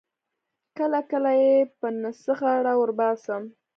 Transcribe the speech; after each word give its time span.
کله 0.77 0.99
کله 1.11 1.31
یې 1.41 1.53
په 1.79 1.87
نه 2.01 2.11
څه 2.21 2.31
غاړه 2.39 2.73
ور 2.77 2.91
وباسم. 2.93 3.43